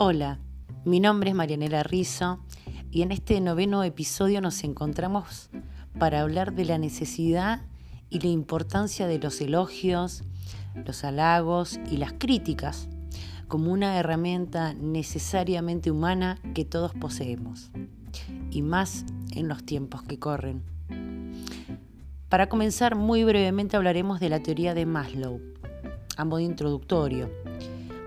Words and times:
Hola, 0.00 0.38
mi 0.84 1.00
nombre 1.00 1.30
es 1.30 1.34
Marianela 1.34 1.82
Rizzo 1.82 2.38
y 2.88 3.02
en 3.02 3.10
este 3.10 3.40
noveno 3.40 3.82
episodio 3.82 4.40
nos 4.40 4.62
encontramos 4.62 5.50
para 5.98 6.20
hablar 6.20 6.52
de 6.52 6.64
la 6.66 6.78
necesidad 6.78 7.62
y 8.08 8.20
la 8.20 8.28
importancia 8.28 9.08
de 9.08 9.18
los 9.18 9.40
elogios, 9.40 10.22
los 10.86 11.02
halagos 11.02 11.80
y 11.90 11.96
las 11.96 12.12
críticas 12.12 12.88
como 13.48 13.72
una 13.72 13.98
herramienta 13.98 14.72
necesariamente 14.72 15.90
humana 15.90 16.38
que 16.54 16.64
todos 16.64 16.94
poseemos, 16.94 17.72
y 18.52 18.62
más 18.62 19.04
en 19.32 19.48
los 19.48 19.64
tiempos 19.64 20.04
que 20.04 20.20
corren. 20.20 20.62
Para 22.28 22.48
comenzar, 22.48 22.94
muy 22.94 23.24
brevemente 23.24 23.76
hablaremos 23.76 24.20
de 24.20 24.28
la 24.28 24.40
teoría 24.44 24.74
de 24.74 24.86
Maslow, 24.86 25.40
a 26.16 26.24
modo 26.24 26.38
introductorio. 26.38 27.28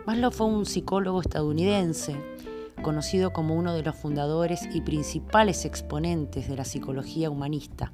Maslow 0.05 0.31
fue 0.31 0.47
un 0.47 0.65
psicólogo 0.65 1.21
estadounidense, 1.21 2.15
conocido 2.81 3.31
como 3.31 3.55
uno 3.55 3.75
de 3.75 3.83
los 3.83 3.95
fundadores 3.95 4.67
y 4.73 4.81
principales 4.81 5.63
exponentes 5.63 6.49
de 6.49 6.55
la 6.55 6.65
psicología 6.65 7.29
humanista. 7.29 7.93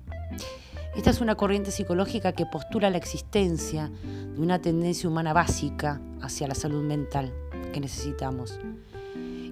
Esta 0.96 1.10
es 1.10 1.20
una 1.20 1.36
corriente 1.36 1.70
psicológica 1.70 2.32
que 2.32 2.46
postula 2.46 2.90
la 2.90 2.98
existencia 2.98 3.92
de 4.34 4.42
una 4.42 4.60
tendencia 4.60 5.10
humana 5.10 5.34
básica 5.34 6.02
hacia 6.22 6.48
la 6.48 6.56
salud 6.56 6.82
mental 6.82 7.34
que 7.74 7.82
necesitamos. 7.82 8.58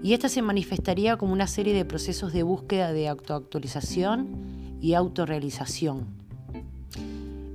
Y 0.02 0.14
esta 0.14 0.30
se 0.30 0.42
manifestaría 0.42 1.18
como 1.18 1.34
una 1.34 1.48
serie 1.48 1.74
de 1.74 1.84
procesos 1.84 2.32
de 2.32 2.44
búsqueda 2.44 2.94
de 2.94 3.10
autoactualización 3.10 4.78
y 4.80 4.94
autorrealización. 4.94 6.25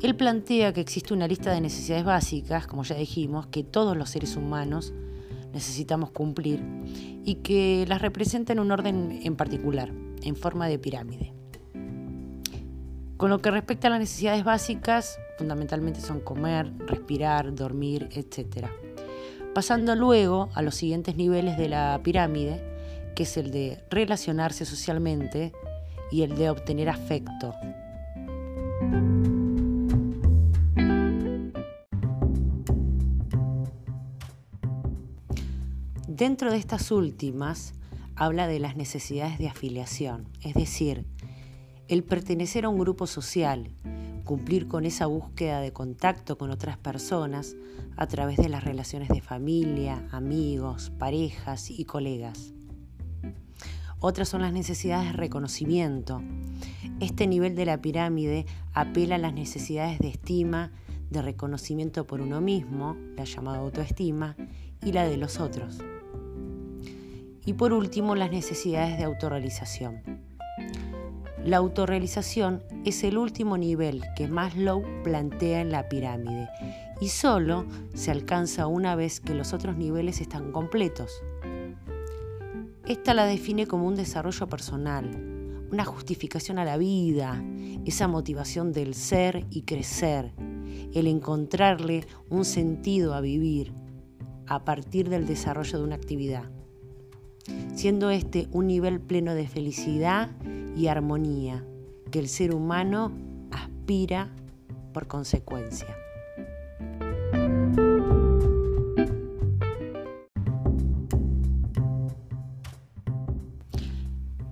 Él 0.03 0.17
plantea 0.17 0.73
que 0.73 0.81
existe 0.81 1.13
una 1.13 1.29
lista 1.29 1.53
de 1.53 1.61
necesidades 1.61 2.05
básicas, 2.05 2.67
como 2.67 2.85
ya 2.85 2.95
dijimos, 2.95 3.47
que 3.49 3.63
todos 3.63 3.97
los 3.97 4.09
seres 4.09 4.35
humanos 4.35 4.95
necesitamos 5.53 6.11
cumplir 6.11 6.63
y 7.25 7.37
que 7.37 7.85
las 7.87 8.01
representa 8.01 8.55
en 8.55 8.61
un 8.61 8.73
orden 8.73 9.21
en 9.23 9.37
particular, 9.37 9.93
en 10.23 10.37
forma 10.37 10.69
de 10.69 10.79
pirámide. 10.79 11.35
Con 13.19 13.29
lo 13.29 13.43
que 13.43 13.51
respecta 13.51 13.89
a 13.89 13.91
las 13.91 14.01
necesidades 14.01 14.43
básicas, 14.43 15.19
fundamentalmente 15.37 16.01
son 16.01 16.21
comer, 16.21 16.73
respirar, 16.87 17.55
dormir, 17.55 18.09
etc. 18.13 18.69
Pasando 19.55 19.95
luego 19.97 20.49
a 20.55 20.63
los 20.63 20.77
siguientes 20.77 21.17
niveles 21.17 21.59
de 21.59 21.69
la 21.69 22.01
pirámide, 22.03 22.65
que 23.15 23.25
es 23.25 23.37
el 23.37 23.51
de 23.51 23.85
relacionarse 23.91 24.65
socialmente 24.65 25.53
y 26.11 26.23
el 26.23 26.37
de 26.37 26.49
obtener 26.49 26.89
afecto. 26.89 27.55
Dentro 36.21 36.51
de 36.51 36.59
estas 36.59 36.91
últimas 36.91 37.73
habla 38.15 38.47
de 38.47 38.59
las 38.59 38.77
necesidades 38.77 39.39
de 39.39 39.49
afiliación, 39.49 40.29
es 40.43 40.53
decir, 40.53 41.07
el 41.89 42.05
pertenecer 42.05 42.67
a 42.67 42.69
un 42.69 42.79
grupo 42.79 43.07
social, 43.07 43.71
cumplir 44.25 44.69
con 44.69 44.85
esa 44.85 45.07
búsqueda 45.07 45.63
de 45.63 45.73
contacto 45.73 46.37
con 46.37 46.51
otras 46.51 46.77
personas 46.77 47.57
a 47.97 48.07
través 48.07 48.37
de 48.37 48.51
las 48.51 48.65
relaciones 48.65 49.09
de 49.09 49.23
familia, 49.23 50.07
amigos, 50.11 50.93
parejas 50.99 51.71
y 51.71 51.87
colegas. 51.87 52.53
Otras 53.99 54.29
son 54.29 54.43
las 54.43 54.53
necesidades 54.53 55.13
de 55.13 55.17
reconocimiento. 55.17 56.21
Este 57.01 57.27
nivel 57.29 57.55
de 57.55 57.65
la 57.65 57.81
pirámide 57.81 58.45
apela 58.75 59.15
a 59.15 59.19
las 59.19 59.33
necesidades 59.33 59.99
de 60.01 60.09
estima, 60.09 60.71
de 61.09 61.23
reconocimiento 61.23 62.07
por 62.07 62.21
uno 62.21 62.43
mismo, 62.43 62.99
la 63.17 63.25
llamada 63.25 63.61
autoestima, 63.61 64.37
y 64.85 64.93
la 64.93 65.05
de 65.05 65.17
los 65.17 65.41
otros. 65.41 65.79
Y 67.51 67.53
por 67.53 67.73
último, 67.73 68.15
las 68.15 68.31
necesidades 68.31 68.97
de 68.97 69.03
autorrealización. 69.03 70.03
La 71.45 71.57
autorrealización 71.57 72.63
es 72.85 73.03
el 73.03 73.19
último 73.19 73.59
nivel 73.59 74.05
que 74.15 74.29
Maslow 74.29 74.85
plantea 75.03 75.61
en 75.61 75.73
la 75.73 75.89
pirámide 75.89 76.49
y 77.01 77.09
solo 77.09 77.67
se 77.93 78.13
alcanza 78.13 78.69
una 78.69 78.95
vez 78.95 79.19
que 79.19 79.35
los 79.35 79.53
otros 79.53 79.77
niveles 79.77 80.21
están 80.21 80.53
completos. 80.53 81.11
Esta 82.87 83.15
la 83.15 83.25
define 83.25 83.67
como 83.67 83.89
un 83.89 83.97
desarrollo 83.97 84.47
personal, 84.47 85.11
una 85.73 85.85
justificación 85.85 86.61
a 86.61 86.65
la 86.65 86.77
vida, 86.77 87.43
esa 87.85 88.07
motivación 88.07 88.71
del 88.71 88.95
ser 88.95 89.45
y 89.51 89.63
crecer, 89.63 90.35
el 90.95 91.09
encontrarle 91.09 92.07
un 92.29 92.45
sentido 92.45 93.13
a 93.13 93.21
vivir 93.21 93.73
a 94.47 94.65
partir 94.65 95.09
del 95.09 95.27
desarrollo 95.27 95.79
de 95.79 95.85
una 95.85 95.97
actividad, 95.97 96.49
siendo 97.75 98.11
este 98.11 98.49
un 98.53 98.67
nivel 98.67 99.01
pleno 99.01 99.35
de 99.35 99.49
felicidad 99.49 100.31
y 100.77 100.87
armonía 100.87 101.65
que 102.11 102.19
el 102.19 102.29
ser 102.29 102.55
humano 102.55 103.13
aspira 103.51 104.31
por 104.93 105.07
consecuencia. 105.07 105.97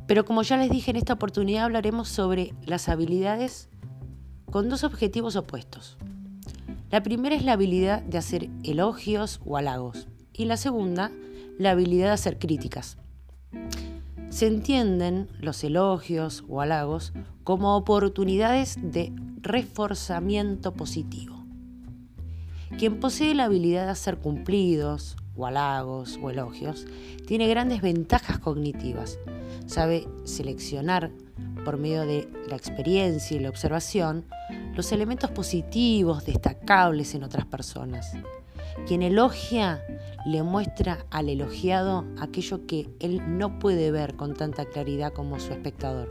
Pero 0.06 0.24
como 0.24 0.42
ya 0.42 0.56
les 0.56 0.70
dije 0.70 0.90
en 0.90 0.96
esta 0.96 1.12
oportunidad 1.12 1.64
hablaremos 1.64 2.08
sobre 2.08 2.54
las 2.64 2.88
habilidades 2.88 3.68
con 4.50 4.70
dos 4.70 4.82
objetivos 4.82 5.36
opuestos. 5.36 5.98
La 6.90 7.02
primera 7.02 7.36
es 7.36 7.44
la 7.44 7.52
habilidad 7.52 8.00
de 8.02 8.16
hacer 8.16 8.48
elogios 8.64 9.40
o 9.44 9.58
halagos 9.58 10.08
y 10.32 10.46
la 10.46 10.56
segunda, 10.56 11.12
la 11.58 11.72
habilidad 11.72 12.06
de 12.06 12.12
hacer 12.12 12.38
críticas. 12.38 12.96
Se 14.30 14.46
entienden 14.46 15.28
los 15.40 15.64
elogios 15.64 16.44
o 16.48 16.60
halagos 16.60 17.12
como 17.44 17.76
oportunidades 17.76 18.76
de 18.80 19.12
reforzamiento 19.40 20.72
positivo. 20.72 21.36
Quien 22.78 23.00
posee 23.00 23.34
la 23.34 23.44
habilidad 23.44 23.86
de 23.86 23.90
hacer 23.90 24.18
cumplidos 24.18 25.16
o 25.36 25.46
halagos 25.46 26.18
o 26.22 26.30
elogios 26.30 26.86
tiene 27.26 27.48
grandes 27.48 27.82
ventajas 27.82 28.38
cognitivas. 28.38 29.18
Sabe 29.66 30.06
seleccionar 30.24 31.10
por 31.64 31.76
medio 31.76 32.06
de 32.06 32.28
la 32.48 32.56
experiencia 32.56 33.36
y 33.36 33.40
la 33.40 33.48
observación 33.48 34.24
los 34.74 34.92
elementos 34.92 35.30
positivos 35.30 36.24
destacables 36.24 37.14
en 37.14 37.24
otras 37.24 37.46
personas. 37.46 38.12
Quien 38.86 39.02
elogia 39.02 39.82
le 40.26 40.42
muestra 40.42 41.06
al 41.10 41.28
elogiado 41.28 42.04
aquello 42.20 42.66
que 42.66 42.88
él 43.00 43.38
no 43.38 43.58
puede 43.58 43.90
ver 43.90 44.14
con 44.14 44.34
tanta 44.34 44.64
claridad 44.66 45.12
como 45.12 45.40
su 45.40 45.52
espectador. 45.52 46.10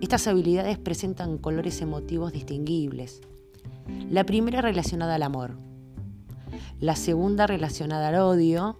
Estas 0.00 0.26
habilidades 0.26 0.78
presentan 0.78 1.38
colores 1.38 1.80
emotivos 1.80 2.32
distinguibles. 2.32 3.20
La 4.10 4.24
primera 4.24 4.60
relacionada 4.60 5.14
al 5.14 5.22
amor, 5.22 5.56
la 6.80 6.96
segunda 6.96 7.46
relacionada 7.46 8.08
al 8.08 8.16
odio, 8.16 8.76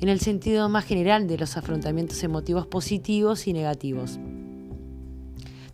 en 0.00 0.08
el 0.08 0.18
sentido 0.18 0.68
más 0.68 0.84
general 0.84 1.28
de 1.28 1.38
los 1.38 1.56
afrontamientos 1.56 2.24
emotivos 2.24 2.66
positivos 2.66 3.46
y 3.46 3.52
negativos. 3.52 4.18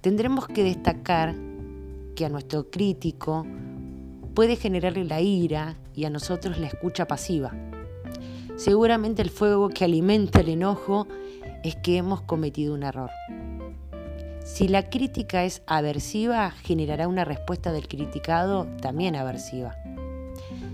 Tendremos 0.03 0.47
que 0.47 0.65
destacar 0.65 1.35
que 2.15 2.27
a 2.27 2.29
nuestro 2.29 2.71
crítico 2.71 3.47
puede 4.39 4.55
generarle 4.55 5.05
la 5.05 5.21
ira 5.21 5.75
y 5.97 6.05
a 6.05 6.11
nosotros 6.11 6.59
la 6.59 6.69
escucha 6.69 7.09
pasiva. 7.09 7.53
Seguramente 8.55 9.21
el 9.21 9.31
fuego 9.31 9.69
que 9.69 9.85
alimenta 9.85 10.43
el 10.43 10.51
enojo 10.51 11.09
es 11.65 11.75
que 11.75 11.97
hemos 11.97 12.21
cometido 12.21 12.73
un 12.73 12.85
error. 12.85 13.11
Si 14.45 14.69
la 14.69 14.91
crítica 14.91 15.43
es 15.43 15.63
aversiva, 15.67 16.53
generará 16.53 17.09
una 17.09 17.25
respuesta 17.25 17.73
del 17.73 17.89
criticado 17.89 18.69
también 18.81 19.17
aversiva. 19.17 19.75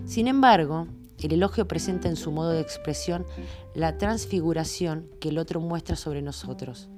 Sin 0.04 0.28
embargo, 0.28 0.86
el 1.18 1.32
elogio 1.32 1.66
presenta 1.66 2.10
en 2.10 2.16
su 2.16 2.32
modo 2.32 2.50
de 2.50 2.60
expresión 2.60 3.24
la 3.74 3.96
transfiguración 3.96 5.08
que 5.22 5.30
el 5.30 5.38
otro 5.38 5.60
muestra 5.60 5.96
sobre 5.96 6.20
nosotros. 6.20 6.90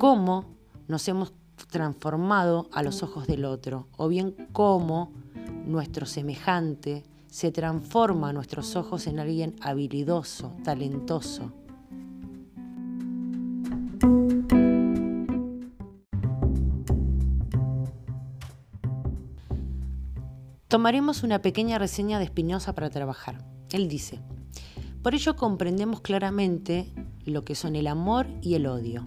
Cómo 0.00 0.56
nos 0.88 1.06
hemos 1.06 1.34
transformado 1.70 2.68
a 2.72 2.82
los 2.82 3.04
ojos 3.04 3.28
del 3.28 3.44
otro, 3.44 3.86
o 3.96 4.08
bien 4.08 4.48
cómo 4.52 5.12
nuestro 5.66 6.06
semejante 6.06 7.04
se 7.28 7.52
transforma 7.52 8.30
a 8.30 8.32
nuestros 8.32 8.76
ojos 8.76 9.06
en 9.06 9.18
alguien 9.18 9.54
habilidoso, 9.60 10.54
talentoso. 10.64 11.52
Tomaremos 20.68 21.22
una 21.22 21.42
pequeña 21.42 21.78
reseña 21.78 22.18
de 22.18 22.26
Spinoza 22.26 22.74
para 22.74 22.90
trabajar. 22.90 23.44
Él 23.70 23.88
dice, 23.88 24.20
por 25.02 25.14
ello 25.14 25.36
comprendemos 25.36 26.00
claramente 26.00 26.92
lo 27.24 27.44
que 27.44 27.54
son 27.54 27.76
el 27.76 27.86
amor 27.86 28.26
y 28.42 28.54
el 28.54 28.66
odio. 28.66 29.06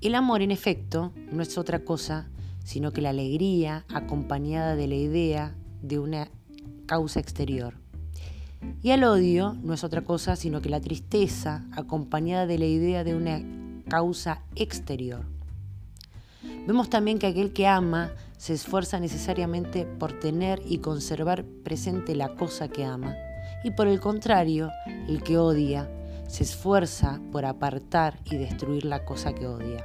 El 0.00 0.14
amor, 0.14 0.42
en 0.42 0.50
efecto, 0.50 1.12
no 1.32 1.42
es 1.42 1.56
otra 1.58 1.84
cosa 1.84 2.28
sino 2.64 2.92
que 2.92 3.02
la 3.02 3.10
alegría 3.10 3.84
acompañada 3.88 4.74
de 4.74 4.88
la 4.88 4.94
idea 4.96 5.54
de 5.84 5.98
una 5.98 6.28
causa 6.86 7.20
exterior. 7.20 7.74
Y 8.82 8.90
el 8.90 9.04
odio 9.04 9.54
no 9.62 9.74
es 9.74 9.84
otra 9.84 10.02
cosa 10.02 10.36
sino 10.36 10.62
que 10.62 10.70
la 10.70 10.80
tristeza 10.80 11.66
acompañada 11.72 12.46
de 12.46 12.58
la 12.58 12.64
idea 12.64 13.04
de 13.04 13.14
una 13.14 13.42
causa 13.88 14.42
exterior. 14.54 15.26
Vemos 16.66 16.88
también 16.88 17.18
que 17.18 17.26
aquel 17.26 17.52
que 17.52 17.66
ama 17.66 18.10
se 18.38 18.54
esfuerza 18.54 18.98
necesariamente 18.98 19.84
por 19.84 20.18
tener 20.18 20.60
y 20.66 20.78
conservar 20.78 21.44
presente 21.44 22.14
la 22.14 22.34
cosa 22.34 22.68
que 22.68 22.84
ama, 22.84 23.14
y 23.62 23.70
por 23.70 23.86
el 23.86 24.00
contrario, 24.00 24.70
el 25.08 25.22
que 25.22 25.38
odia 25.38 25.90
se 26.26 26.42
esfuerza 26.42 27.20
por 27.32 27.44
apartar 27.44 28.18
y 28.24 28.36
destruir 28.36 28.84
la 28.84 29.04
cosa 29.04 29.34
que 29.34 29.46
odia. 29.46 29.84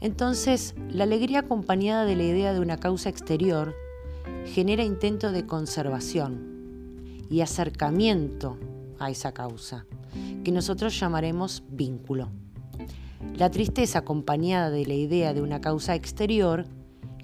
Entonces, 0.00 0.74
la 0.88 1.04
alegría 1.04 1.40
acompañada 1.40 2.04
de 2.04 2.16
la 2.16 2.22
idea 2.22 2.52
de 2.52 2.60
una 2.60 2.78
causa 2.78 3.08
exterior 3.08 3.74
genera 4.48 4.82
intento 4.82 5.30
de 5.30 5.46
conservación 5.46 7.26
y 7.30 7.42
acercamiento 7.42 8.58
a 8.98 9.10
esa 9.10 9.32
causa, 9.32 9.86
que 10.42 10.50
nosotros 10.50 10.98
llamaremos 10.98 11.62
vínculo. 11.70 12.30
La 13.36 13.50
tristeza 13.50 14.00
acompañada 14.00 14.70
de 14.70 14.86
la 14.86 14.94
idea 14.94 15.34
de 15.34 15.42
una 15.42 15.60
causa 15.60 15.94
exterior 15.94 16.66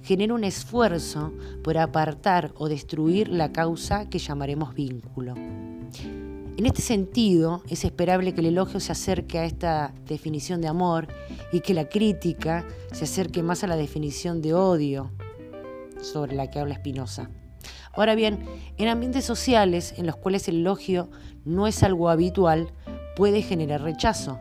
genera 0.02 0.34
un 0.34 0.44
esfuerzo 0.44 1.32
por 1.62 1.78
apartar 1.78 2.52
o 2.56 2.68
destruir 2.68 3.28
la 3.28 3.52
causa 3.52 4.08
que 4.10 4.18
llamaremos 4.18 4.74
vínculo. 4.74 5.34
En 6.56 6.66
este 6.66 6.82
sentido, 6.82 7.62
es 7.68 7.84
esperable 7.84 8.32
que 8.32 8.40
el 8.40 8.46
elogio 8.46 8.78
se 8.78 8.92
acerque 8.92 9.38
a 9.38 9.44
esta 9.44 9.92
definición 10.06 10.60
de 10.60 10.68
amor 10.68 11.08
y 11.52 11.60
que 11.60 11.74
la 11.74 11.88
crítica 11.88 12.64
se 12.92 13.04
acerque 13.04 13.42
más 13.42 13.64
a 13.64 13.66
la 13.66 13.76
definición 13.76 14.40
de 14.40 14.54
odio 14.54 15.10
sobre 16.04 16.34
la 16.34 16.50
que 16.50 16.60
habla 16.60 16.76
Spinoza. 16.76 17.30
Ahora 17.92 18.14
bien, 18.14 18.44
en 18.76 18.88
ambientes 18.88 19.24
sociales 19.24 19.94
en 19.96 20.06
los 20.06 20.16
cuales 20.16 20.48
el 20.48 20.56
elogio 20.56 21.10
no 21.44 21.66
es 21.66 21.82
algo 21.82 22.10
habitual, 22.10 22.72
puede 23.16 23.42
generar 23.42 23.82
rechazo. 23.82 24.40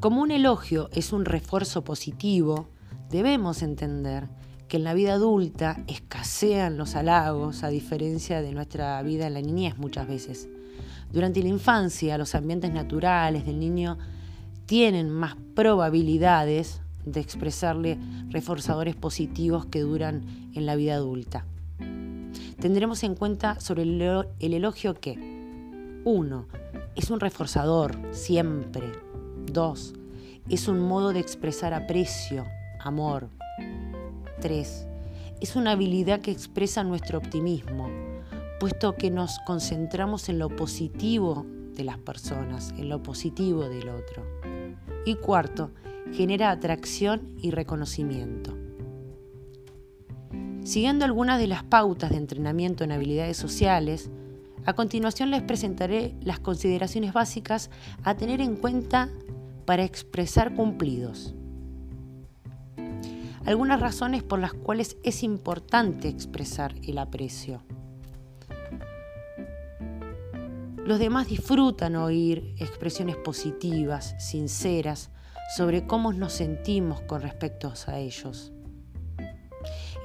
Como 0.00 0.20
un 0.20 0.30
elogio 0.30 0.88
es 0.92 1.12
un 1.12 1.24
refuerzo 1.24 1.82
positivo, 1.82 2.68
debemos 3.10 3.62
entender 3.62 4.28
que 4.68 4.76
en 4.76 4.84
la 4.84 4.94
vida 4.94 5.14
adulta 5.14 5.82
escasean 5.86 6.76
los 6.76 6.94
halagos 6.96 7.64
a 7.64 7.68
diferencia 7.68 8.42
de 8.42 8.52
nuestra 8.52 9.00
vida 9.02 9.26
en 9.26 9.34
la 9.34 9.40
niñez 9.40 9.78
muchas 9.78 10.06
veces. 10.06 10.48
Durante 11.16 11.42
la 11.42 11.48
infancia, 11.48 12.18
los 12.18 12.34
ambientes 12.34 12.70
naturales 12.74 13.46
del 13.46 13.58
niño 13.58 13.96
tienen 14.66 15.08
más 15.08 15.34
probabilidades 15.54 16.82
de 17.06 17.20
expresarle 17.20 17.98
reforzadores 18.28 18.96
positivos 18.96 19.64
que 19.64 19.80
duran 19.80 20.50
en 20.52 20.66
la 20.66 20.76
vida 20.76 20.94
adulta. 20.94 21.46
Tendremos 22.60 23.02
en 23.02 23.14
cuenta 23.14 23.58
sobre 23.60 23.84
el 23.84 24.52
elogio 24.52 24.92
que, 24.92 25.14
uno, 26.04 26.48
es 26.94 27.10
un 27.10 27.18
reforzador 27.18 27.96
siempre, 28.12 28.92
2. 29.50 29.94
Es 30.50 30.68
un 30.68 30.80
modo 30.80 31.14
de 31.14 31.20
expresar 31.20 31.72
aprecio, 31.72 32.44
amor. 32.78 33.30
3. 34.42 34.86
Es 35.40 35.56
una 35.56 35.70
habilidad 35.70 36.20
que 36.20 36.30
expresa 36.30 36.84
nuestro 36.84 37.16
optimismo, 37.16 37.88
puesto 38.58 38.96
que 38.96 39.10
nos 39.10 39.38
concentramos 39.40 40.28
en 40.28 40.38
lo 40.38 40.48
positivo 40.48 41.46
de 41.74 41.84
las 41.84 41.98
personas, 41.98 42.72
en 42.78 42.88
lo 42.88 43.02
positivo 43.02 43.68
del 43.68 43.88
otro. 43.88 44.24
Y 45.04 45.16
cuarto, 45.16 45.70
genera 46.12 46.50
atracción 46.50 47.36
y 47.40 47.50
reconocimiento. 47.50 48.56
Siguiendo 50.64 51.04
algunas 51.04 51.38
de 51.38 51.46
las 51.46 51.62
pautas 51.62 52.10
de 52.10 52.16
entrenamiento 52.16 52.82
en 52.82 52.92
habilidades 52.92 53.36
sociales, 53.36 54.10
a 54.64 54.72
continuación 54.72 55.30
les 55.30 55.42
presentaré 55.42 56.16
las 56.22 56.40
consideraciones 56.40 57.12
básicas 57.12 57.70
a 58.02 58.16
tener 58.16 58.40
en 58.40 58.56
cuenta 58.56 59.10
para 59.64 59.84
expresar 59.84 60.54
cumplidos. 60.54 61.34
Algunas 63.44 63.80
razones 63.80 64.24
por 64.24 64.40
las 64.40 64.54
cuales 64.54 64.96
es 65.04 65.22
importante 65.22 66.08
expresar 66.08 66.74
el 66.82 66.98
aprecio. 66.98 67.62
Los 70.86 70.98
demás 70.98 71.28
disfrutan 71.28 71.96
oír 71.96 72.54
expresiones 72.58 73.16
positivas, 73.16 74.14
sinceras, 74.18 75.10
sobre 75.56 75.86
cómo 75.86 76.12
nos 76.12 76.32
sentimos 76.32 77.00
con 77.02 77.22
respecto 77.22 77.72
a 77.86 77.98
ellos. 77.98 78.52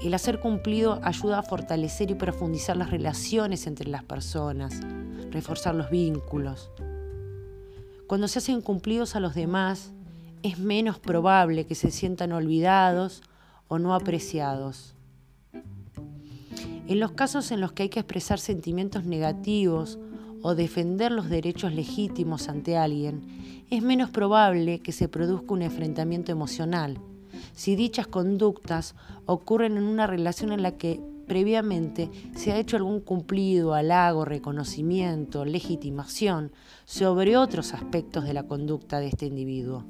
El 0.04 0.14
hacer 0.14 0.40
cumplido 0.40 1.00
ayuda 1.04 1.40
a 1.40 1.44
fortalecer 1.44 2.12
y 2.12 2.16
profundizar 2.16 2.76
las 2.76 2.90
relaciones 2.90 3.68
entre 3.68 3.90
las 3.90 4.04
personas, 4.04 4.80
reforzar 5.32 5.76
los 5.76 5.90
vínculos, 5.92 6.72
cuando 8.12 8.28
se 8.28 8.40
hacen 8.40 8.60
cumplidos 8.60 9.16
a 9.16 9.22
los 9.22 9.36
demás, 9.36 9.94
es 10.44 10.60
menos 10.60 11.00
probable 11.00 11.66
que 11.66 11.76
se 11.76 11.92
sientan 11.92 12.34
olvidados 12.34 13.22
o 13.70 13.80
no 13.80 13.96
apreciados. 13.96 14.96
En 16.90 17.00
los 17.00 17.14
casos 17.14 17.54
en 17.54 17.62
los 17.62 17.72
que 17.72 17.84
hay 17.84 17.90
que 17.90 18.02
expresar 18.02 18.38
sentimientos 18.38 19.06
negativos 19.06 19.98
o 20.42 20.56
defender 20.56 21.12
los 21.12 21.30
derechos 21.30 21.74
legítimos 21.74 22.50
ante 22.50 22.78
alguien, 22.78 23.66
es 23.70 23.82
menos 23.82 24.10
probable 24.10 24.80
que 24.80 24.92
se 24.92 25.08
produzca 25.08 25.54
un 25.54 25.62
enfrentamiento 25.62 26.32
emocional, 26.32 27.00
si 27.54 27.76
dichas 27.76 28.08
conductas 28.08 28.96
ocurren 29.26 29.78
en 29.78 29.84
una 29.84 30.08
relación 30.08 30.52
en 30.52 30.62
la 30.62 30.78
que 30.78 31.02
previamente 31.28 32.10
se 32.36 32.52
ha 32.52 32.58
hecho 32.58 32.76
algún 32.76 33.00
cumplido, 33.00 33.74
halago, 33.74 34.26
reconocimiento, 34.26 35.46
legitimación 35.46 36.52
sobre 36.86 37.38
otros 37.38 37.74
aspectos 37.74 38.26
de 38.26 38.34
la 38.34 38.44
conducta 38.44 39.00
de 39.00 39.08
este 39.08 39.28
individuo. 39.28 39.86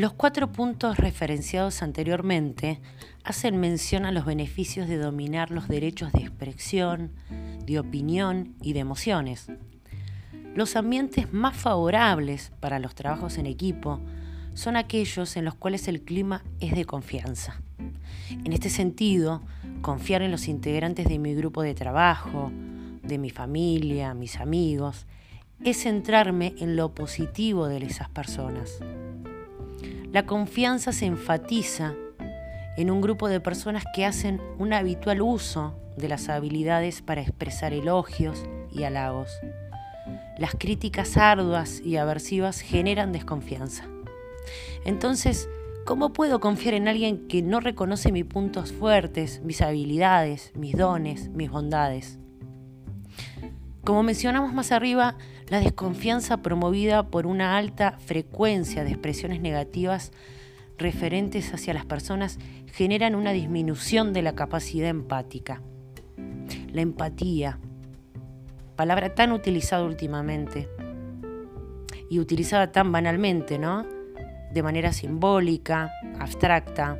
Los 0.00 0.14
cuatro 0.14 0.50
puntos 0.50 0.96
referenciados 0.96 1.82
anteriormente 1.82 2.80
hacen 3.22 3.60
mención 3.60 4.06
a 4.06 4.12
los 4.12 4.24
beneficios 4.24 4.88
de 4.88 4.96
dominar 4.96 5.50
los 5.50 5.68
derechos 5.68 6.10
de 6.12 6.20
expresión, 6.20 7.12
de 7.66 7.78
opinión 7.78 8.54
y 8.62 8.72
de 8.72 8.80
emociones. 8.80 9.48
Los 10.54 10.74
ambientes 10.76 11.34
más 11.34 11.54
favorables 11.54 12.50
para 12.60 12.78
los 12.78 12.94
trabajos 12.94 13.36
en 13.36 13.44
equipo 13.44 14.00
son 14.54 14.78
aquellos 14.78 15.36
en 15.36 15.44
los 15.44 15.54
cuales 15.54 15.86
el 15.86 16.00
clima 16.00 16.44
es 16.60 16.74
de 16.74 16.86
confianza. 16.86 17.60
En 18.30 18.54
este 18.54 18.70
sentido, 18.70 19.42
confiar 19.82 20.22
en 20.22 20.30
los 20.30 20.48
integrantes 20.48 21.08
de 21.08 21.18
mi 21.18 21.34
grupo 21.34 21.60
de 21.60 21.74
trabajo, 21.74 22.50
de 23.02 23.18
mi 23.18 23.28
familia, 23.28 24.14
mis 24.14 24.40
amigos, 24.40 25.04
es 25.62 25.82
centrarme 25.82 26.54
en 26.56 26.74
lo 26.74 26.94
positivo 26.94 27.66
de 27.66 27.84
esas 27.84 28.08
personas. 28.08 28.80
La 30.12 30.26
confianza 30.26 30.92
se 30.92 31.06
enfatiza 31.06 31.94
en 32.76 32.90
un 32.90 33.00
grupo 33.00 33.28
de 33.28 33.40
personas 33.40 33.84
que 33.94 34.04
hacen 34.04 34.40
un 34.58 34.72
habitual 34.72 35.22
uso 35.22 35.74
de 35.96 36.08
las 36.08 36.28
habilidades 36.28 37.02
para 37.02 37.20
expresar 37.20 37.72
elogios 37.72 38.44
y 38.72 38.84
halagos 38.84 39.30
las 40.40 40.54
críticas 40.54 41.18
arduas 41.18 41.80
y 41.84 41.96
aversivas 41.96 42.62
generan 42.62 43.12
desconfianza. 43.12 43.84
Entonces, 44.86 45.50
¿cómo 45.84 46.14
puedo 46.14 46.40
confiar 46.40 46.72
en 46.72 46.88
alguien 46.88 47.28
que 47.28 47.42
no 47.42 47.60
reconoce 47.60 48.10
mis 48.10 48.24
puntos 48.24 48.72
fuertes, 48.72 49.42
mis 49.44 49.60
habilidades, 49.60 50.52
mis 50.56 50.74
dones, 50.74 51.28
mis 51.28 51.50
bondades? 51.50 52.18
Como 53.84 54.02
mencionamos 54.02 54.52
más 54.52 54.72
arriba, 54.72 55.16
la 55.48 55.60
desconfianza 55.60 56.42
promovida 56.42 57.08
por 57.08 57.26
una 57.26 57.56
alta 57.56 57.92
frecuencia 57.98 58.84
de 58.84 58.90
expresiones 58.90 59.40
negativas 59.40 60.12
referentes 60.76 61.52
hacia 61.54 61.74
las 61.74 61.86
personas 61.86 62.38
generan 62.66 63.14
una 63.14 63.32
disminución 63.32 64.12
de 64.12 64.22
la 64.22 64.34
capacidad 64.34 64.88
empática. 64.88 65.62
La 66.72 66.82
empatía, 66.82 67.58
palabra 68.76 69.14
tan 69.14 69.32
utilizada 69.32 69.84
últimamente 69.84 70.68
y 72.10 72.18
utilizada 72.18 72.72
tan 72.72 72.92
banalmente, 72.92 73.58
¿no? 73.58 73.86
De 74.52 74.62
manera 74.62 74.92
simbólica, 74.92 75.90
abstracta, 76.18 76.98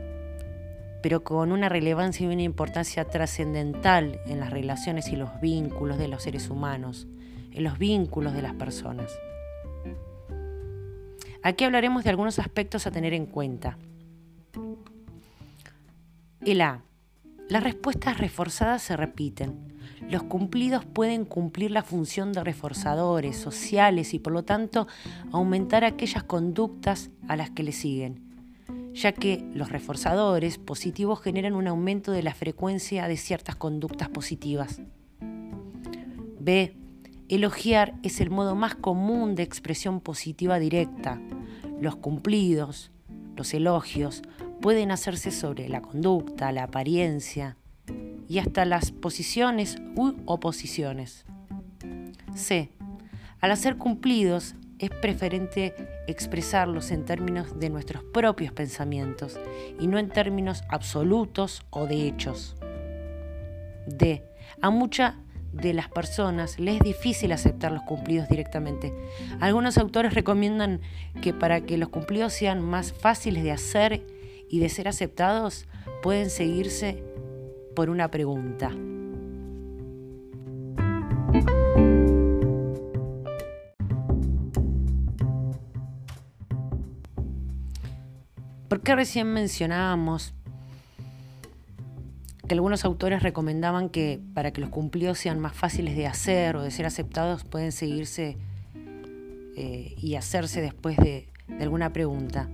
pero 1.02 1.24
con 1.24 1.52
una 1.52 1.68
relevancia 1.68 2.24
y 2.24 2.32
una 2.32 2.42
importancia 2.42 3.04
trascendental 3.04 4.20
en 4.26 4.40
las 4.40 4.50
relaciones 4.50 5.08
y 5.08 5.16
los 5.16 5.40
vínculos 5.40 5.98
de 5.98 6.08
los 6.08 6.22
seres 6.22 6.50
humanos, 6.50 7.06
en 7.52 7.64
los 7.64 7.78
vínculos 7.78 8.34
de 8.34 8.42
las 8.42 8.54
personas. 8.54 9.10
Aquí 11.42 11.64
hablaremos 11.64 12.04
de 12.04 12.10
algunos 12.10 12.38
aspectos 12.38 12.86
a 12.86 12.90
tener 12.90 13.14
en 13.14 13.26
cuenta. 13.26 13.78
El 16.42 16.60
A, 16.60 16.82
Las 17.48 17.64
respuestas 17.64 18.18
reforzadas 18.18 18.82
se 18.82 18.96
repiten. 18.96 19.70
Los 20.08 20.22
cumplidos 20.22 20.84
pueden 20.84 21.24
cumplir 21.24 21.70
la 21.70 21.82
función 21.82 22.32
de 22.32 22.44
reforzadores 22.44 23.36
sociales 23.36 24.14
y 24.14 24.18
por 24.18 24.32
lo 24.32 24.44
tanto 24.44 24.86
aumentar 25.32 25.84
aquellas 25.84 26.22
conductas 26.22 27.10
a 27.28 27.36
las 27.36 27.50
que 27.50 27.62
le 27.62 27.72
siguen, 27.72 28.29
ya 28.92 29.12
que 29.12 29.44
los 29.54 29.70
reforzadores 29.70 30.58
positivos 30.58 31.20
generan 31.20 31.54
un 31.54 31.66
aumento 31.66 32.12
de 32.12 32.22
la 32.22 32.34
frecuencia 32.34 33.08
de 33.08 33.16
ciertas 33.16 33.56
conductas 33.56 34.08
positivas. 34.08 34.80
B. 36.38 36.76
Elogiar 37.28 37.94
es 38.02 38.20
el 38.20 38.30
modo 38.30 38.56
más 38.56 38.74
común 38.74 39.36
de 39.36 39.44
expresión 39.44 40.00
positiva 40.00 40.58
directa. 40.58 41.20
Los 41.80 41.96
cumplidos, 41.96 42.90
los 43.36 43.54
elogios, 43.54 44.22
pueden 44.60 44.90
hacerse 44.90 45.30
sobre 45.30 45.68
la 45.68 45.80
conducta, 45.80 46.50
la 46.50 46.64
apariencia, 46.64 47.56
y 48.28 48.38
hasta 48.38 48.64
las 48.64 48.92
posiciones 48.92 49.76
u 49.96 50.14
oposiciones. 50.26 51.24
C. 52.34 52.70
Al 53.40 53.50
hacer 53.52 53.76
cumplidos, 53.76 54.54
es 54.80 54.90
preferente 54.90 55.74
expresarlos 56.06 56.90
en 56.90 57.04
términos 57.04 57.60
de 57.60 57.68
nuestros 57.68 58.02
propios 58.02 58.52
pensamientos 58.52 59.38
y 59.78 59.86
no 59.86 59.98
en 59.98 60.08
términos 60.08 60.64
absolutos 60.68 61.62
o 61.70 61.86
de 61.86 62.08
hechos. 62.08 62.56
D. 63.86 64.24
A 64.62 64.70
muchas 64.70 65.14
de 65.52 65.74
las 65.74 65.88
personas 65.88 66.58
les 66.58 66.76
es 66.76 66.80
difícil 66.80 67.32
aceptar 67.32 67.72
los 67.72 67.82
cumplidos 67.82 68.28
directamente. 68.28 68.94
Algunos 69.40 69.76
autores 69.76 70.14
recomiendan 70.14 70.80
que 71.20 71.34
para 71.34 71.60
que 71.60 71.76
los 71.76 71.90
cumplidos 71.90 72.32
sean 72.32 72.62
más 72.62 72.92
fáciles 72.92 73.42
de 73.44 73.52
hacer 73.52 74.06
y 74.48 74.60
de 74.60 74.68
ser 74.68 74.88
aceptados, 74.88 75.68
pueden 76.02 76.30
seguirse 76.30 77.02
por 77.74 77.90
una 77.90 78.10
pregunta. 78.10 78.72
¿Por 88.80 88.84
qué 88.86 88.96
recién 88.96 89.26
mencionábamos 89.26 90.32
que 92.48 92.54
algunos 92.54 92.86
autores 92.86 93.22
recomendaban 93.22 93.90
que 93.90 94.20
para 94.32 94.52
que 94.54 94.62
los 94.62 94.70
cumplidos 94.70 95.18
sean 95.18 95.38
más 95.38 95.52
fáciles 95.52 95.94
de 95.98 96.06
hacer 96.06 96.56
o 96.56 96.62
de 96.62 96.70
ser 96.70 96.86
aceptados 96.86 97.44
pueden 97.44 97.72
seguirse 97.72 98.38
eh, 99.54 99.94
y 99.98 100.14
hacerse 100.14 100.62
después 100.62 100.96
de, 100.96 101.28
de 101.46 101.62
alguna 101.62 101.92
pregunta? 101.92 102.48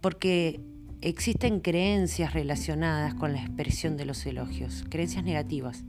Porque 0.00 0.62
existen 1.02 1.60
creencias 1.60 2.32
relacionadas 2.32 3.12
con 3.12 3.34
la 3.34 3.40
expresión 3.42 3.98
de 3.98 4.06
los 4.06 4.24
elogios, 4.24 4.82
creencias 4.88 5.24
negativas. 5.24 5.84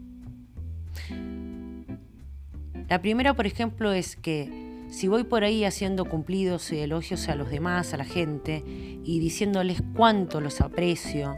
La 2.90 3.02
primera, 3.02 3.34
por 3.34 3.48
ejemplo, 3.48 3.94
es 3.94 4.18
que 4.18 4.73
si 4.94 5.08
voy 5.08 5.24
por 5.24 5.44
ahí 5.44 5.66
haciendo 5.66 6.06
cumplidos 6.06 6.72
y 6.72 6.78
elogios 6.78 7.28
a 7.28 7.34
los 7.34 7.50
demás, 7.50 7.96
a 7.96 7.98
la 7.98 8.06
gente, 8.06 8.64
y 9.04 9.20
diciéndoles 9.20 9.82
cuánto 9.96 10.40
los 10.40 10.62
aprecio, 10.62 11.36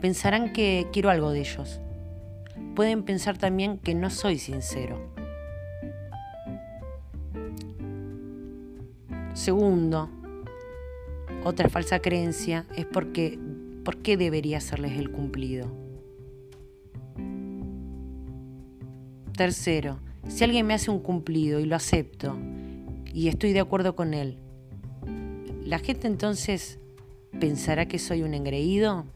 pensarán 0.00 0.54
que 0.54 0.86
quiero 0.90 1.10
algo 1.10 1.30
de 1.30 1.40
ellos. 1.40 1.78
Pueden 2.74 3.02
pensar 3.02 3.36
también 3.36 3.76
que 3.76 3.94
no 3.94 4.08
soy 4.08 4.38
sincero. 4.38 4.98
Segundo, 9.34 10.08
otra 11.44 11.68
falsa 11.68 11.98
creencia 11.98 12.64
es 12.74 12.86
porque, 12.86 13.38
¿por 13.84 13.98
qué 13.98 14.16
debería 14.16 14.56
hacerles 14.56 14.98
el 14.98 15.10
cumplido? 15.10 15.70
Tercero, 19.36 20.00
si 20.26 20.44
alguien 20.44 20.66
me 20.66 20.74
hace 20.74 20.90
un 20.90 21.00
cumplido 21.00 21.60
y 21.60 21.66
lo 21.66 21.76
acepto 21.76 22.36
y 23.12 23.28
estoy 23.28 23.52
de 23.52 23.60
acuerdo 23.60 23.94
con 23.94 24.14
él, 24.14 24.38
¿la 25.64 25.78
gente 25.78 26.06
entonces 26.06 26.78
pensará 27.38 27.86
que 27.86 27.98
soy 27.98 28.22
un 28.22 28.34
engreído? 28.34 29.06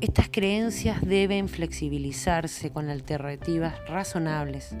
Estas 0.00 0.28
creencias 0.28 1.06
deben 1.06 1.48
flexibilizarse 1.48 2.70
con 2.70 2.90
alternativas 2.90 3.74
razonables. 3.88 4.74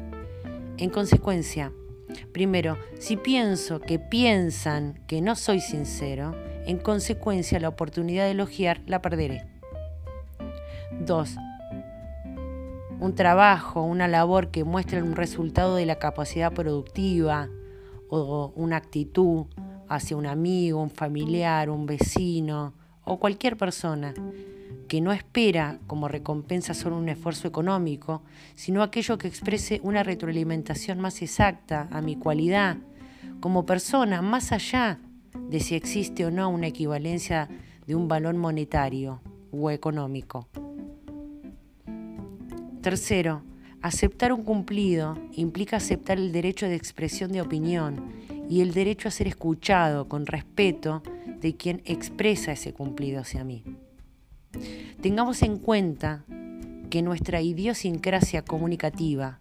En 0.76 0.90
consecuencia, 0.90 1.72
Primero, 2.32 2.78
si 2.98 3.16
pienso 3.16 3.80
que 3.80 3.98
piensan 3.98 5.00
que 5.06 5.20
no 5.20 5.36
soy 5.36 5.60
sincero, 5.60 6.34
en 6.66 6.78
consecuencia 6.78 7.60
la 7.60 7.68
oportunidad 7.68 8.24
de 8.24 8.32
elogiar 8.32 8.80
la 8.86 9.02
perderé. 9.02 9.46
2. 11.00 11.36
Un 13.04 13.14
trabajo, 13.14 13.82
una 13.82 14.08
labor 14.08 14.50
que 14.50 14.64
muestre 14.64 15.02
un 15.02 15.14
resultado 15.14 15.76
de 15.76 15.84
la 15.84 15.96
capacidad 15.96 16.54
productiva 16.54 17.50
o 18.08 18.50
una 18.56 18.78
actitud 18.78 19.44
hacia 19.90 20.16
un 20.16 20.24
amigo, 20.24 20.80
un 20.80 20.88
familiar, 20.88 21.68
un 21.68 21.84
vecino 21.84 22.72
o 23.04 23.18
cualquier 23.20 23.58
persona 23.58 24.14
que 24.88 25.02
no 25.02 25.12
espera 25.12 25.80
como 25.86 26.08
recompensa 26.08 26.72
solo 26.72 26.96
un 26.96 27.10
esfuerzo 27.10 27.46
económico, 27.46 28.22
sino 28.54 28.82
aquello 28.82 29.18
que 29.18 29.28
exprese 29.28 29.82
una 29.82 30.02
retroalimentación 30.02 30.98
más 30.98 31.20
exacta 31.20 31.88
a 31.90 32.00
mi 32.00 32.16
cualidad 32.16 32.78
como 33.40 33.66
persona, 33.66 34.22
más 34.22 34.50
allá 34.50 34.98
de 35.50 35.60
si 35.60 35.74
existe 35.74 36.24
o 36.24 36.30
no 36.30 36.48
una 36.48 36.68
equivalencia 36.68 37.50
de 37.86 37.96
un 37.96 38.08
valor 38.08 38.34
monetario 38.34 39.20
o 39.52 39.70
económico. 39.70 40.48
Tercero, 42.84 43.40
aceptar 43.80 44.30
un 44.34 44.44
cumplido 44.44 45.16
implica 45.32 45.78
aceptar 45.78 46.18
el 46.18 46.32
derecho 46.32 46.68
de 46.68 46.74
expresión 46.74 47.32
de 47.32 47.40
opinión 47.40 48.12
y 48.50 48.60
el 48.60 48.74
derecho 48.74 49.08
a 49.08 49.10
ser 49.10 49.26
escuchado 49.26 50.06
con 50.06 50.26
respeto 50.26 51.02
de 51.40 51.56
quien 51.56 51.80
expresa 51.86 52.52
ese 52.52 52.74
cumplido 52.74 53.22
hacia 53.22 53.42
mí. 53.42 53.64
Tengamos 55.00 55.42
en 55.42 55.56
cuenta 55.56 56.26
que 56.90 57.00
nuestra 57.00 57.40
idiosincrasia 57.40 58.42
comunicativa 58.42 59.40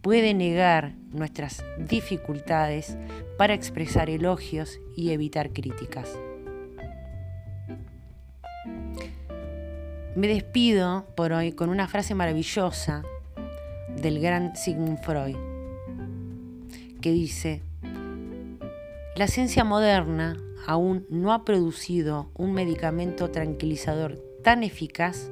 puede 0.00 0.32
negar 0.32 0.94
nuestras 1.10 1.64
dificultades 1.88 2.96
para 3.36 3.54
expresar 3.54 4.10
elogios 4.10 4.78
y 4.96 5.10
evitar 5.10 5.52
críticas. 5.52 6.16
Me 10.16 10.28
despido 10.28 11.04
por 11.14 11.34
hoy 11.34 11.52
con 11.52 11.68
una 11.68 11.88
frase 11.88 12.14
maravillosa 12.14 13.02
del 14.00 14.18
gran 14.18 14.56
Sigmund 14.56 14.98
Freud, 15.02 15.36
que 17.02 17.12
dice, 17.12 17.60
la 19.14 19.26
ciencia 19.26 19.62
moderna 19.62 20.38
aún 20.66 21.04
no 21.10 21.34
ha 21.34 21.44
producido 21.44 22.30
un 22.32 22.54
medicamento 22.54 23.30
tranquilizador 23.30 24.18
tan 24.42 24.62
eficaz 24.62 25.30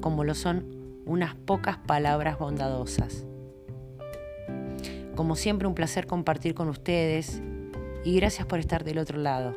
como 0.00 0.22
lo 0.22 0.36
son 0.36 1.02
unas 1.04 1.34
pocas 1.34 1.78
palabras 1.78 2.38
bondadosas. 2.38 3.26
Como 5.16 5.34
siempre, 5.34 5.66
un 5.66 5.74
placer 5.74 6.06
compartir 6.06 6.54
con 6.54 6.68
ustedes 6.68 7.42
y 8.04 8.14
gracias 8.14 8.46
por 8.46 8.60
estar 8.60 8.84
del 8.84 8.98
otro 8.98 9.18
lado. 9.18 9.56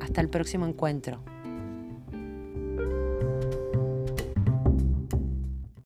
Hasta 0.00 0.20
el 0.20 0.28
próximo 0.28 0.66
encuentro. 0.66 1.22